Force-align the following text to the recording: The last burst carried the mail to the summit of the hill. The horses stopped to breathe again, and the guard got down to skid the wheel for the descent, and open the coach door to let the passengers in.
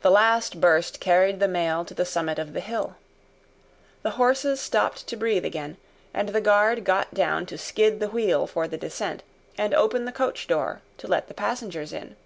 The 0.00 0.10
last 0.10 0.62
burst 0.62 0.98
carried 0.98 1.38
the 1.38 1.46
mail 1.46 1.84
to 1.84 1.92
the 1.92 2.06
summit 2.06 2.38
of 2.38 2.54
the 2.54 2.60
hill. 2.60 2.96
The 4.00 4.12
horses 4.12 4.60
stopped 4.62 5.06
to 5.08 5.14
breathe 5.14 5.44
again, 5.44 5.76
and 6.14 6.30
the 6.30 6.40
guard 6.40 6.84
got 6.84 7.12
down 7.12 7.44
to 7.44 7.58
skid 7.58 8.00
the 8.00 8.08
wheel 8.08 8.46
for 8.46 8.66
the 8.66 8.78
descent, 8.78 9.22
and 9.58 9.74
open 9.74 10.06
the 10.06 10.10
coach 10.10 10.46
door 10.46 10.80
to 10.96 11.06
let 11.06 11.28
the 11.28 11.34
passengers 11.34 11.92
in. 11.92 12.16